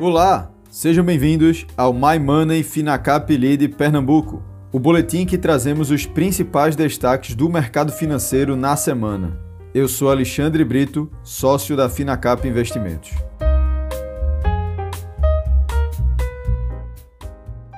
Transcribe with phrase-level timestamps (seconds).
[0.00, 4.40] Olá, sejam bem-vindos ao My Money Finacap Lead Pernambuco,
[4.70, 9.36] o boletim que trazemos os principais destaques do mercado financeiro na semana.
[9.74, 13.10] Eu sou Alexandre Brito, sócio da Finacap Investimentos.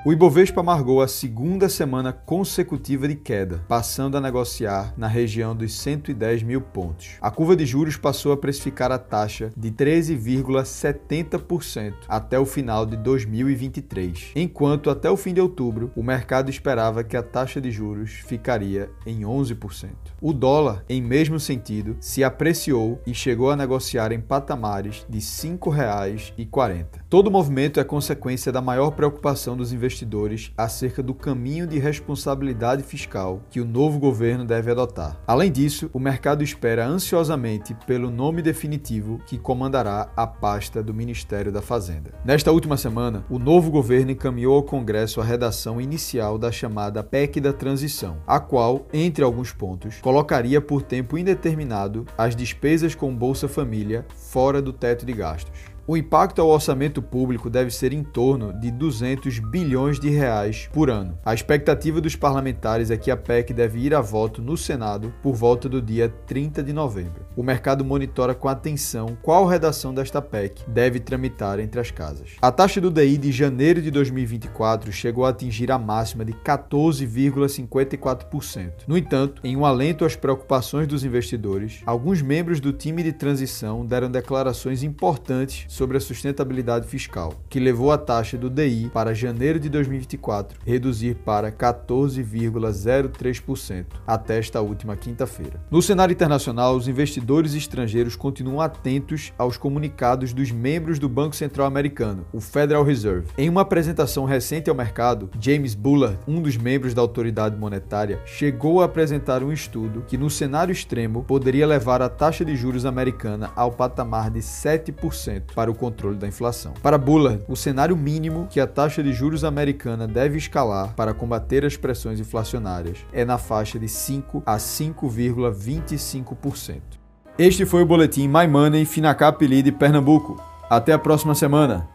[0.03, 5.77] O Ibovespa amargou a segunda semana consecutiva de queda, passando a negociar na região dos
[5.77, 7.17] 110 mil pontos.
[7.21, 12.97] A curva de juros passou a precificar a taxa de 13,70% até o final de
[12.97, 18.23] 2023, enquanto até o fim de outubro o mercado esperava que a taxa de juros
[18.25, 19.91] ficaria em 11%.
[20.19, 25.23] O dólar, em mesmo sentido, se apreciou e chegou a negociar em patamares de R$
[25.23, 27.00] 5,40.
[27.11, 33.41] Todo movimento é consequência da maior preocupação dos investidores acerca do caminho de responsabilidade fiscal
[33.49, 35.19] que o novo governo deve adotar.
[35.27, 41.51] Além disso, o mercado espera ansiosamente pelo nome definitivo que comandará a pasta do Ministério
[41.51, 42.13] da Fazenda.
[42.23, 47.41] Nesta última semana, o novo governo encaminhou ao Congresso a redação inicial da chamada PEC
[47.41, 53.49] da Transição, a qual, entre alguns pontos, colocaria por tempo indeterminado as despesas com Bolsa
[53.49, 55.71] Família fora do teto de gastos.
[55.87, 60.89] O impacto ao orçamento público deve ser em torno de 200 bilhões de reais por
[60.89, 61.17] ano.
[61.25, 65.33] A expectativa dos parlamentares é que a PEC deve ir a voto no Senado por
[65.33, 67.20] volta do dia 30 de novembro.
[67.33, 72.31] O mercado monitora com atenção qual redação desta PEC deve tramitar entre as casas.
[72.41, 78.83] A taxa do DI de janeiro de 2024 chegou a atingir a máxima de 14,54%.
[78.85, 83.85] No entanto, em um alento às preocupações dos investidores, alguns membros do time de transição
[83.85, 89.57] deram declarações importantes sobre a sustentabilidade fiscal, que levou a taxa do DI para janeiro
[89.57, 95.61] de 2024 reduzir para 14,03% até esta última quinta-feira.
[95.71, 96.89] No cenário internacional, os
[97.21, 103.27] investidores estrangeiros continuam atentos aos comunicados dos membros do Banco Central Americano, o Federal Reserve.
[103.37, 108.81] Em uma apresentação recente ao mercado, James Bullard, um dos membros da autoridade monetária, chegou
[108.81, 113.51] a apresentar um estudo que, no cenário extremo, poderia levar a taxa de juros americana
[113.55, 116.73] ao patamar de 7% para o controle da inflação.
[116.81, 121.63] Para Bullard, o cenário mínimo que a taxa de juros americana deve escalar para combater
[121.63, 126.99] as pressões inflacionárias é na faixa de 5 a 5,25%.
[127.37, 130.35] Este foi o boletim My Money Finacap Lead Pernambuco.
[130.69, 131.89] Até a próxima semana.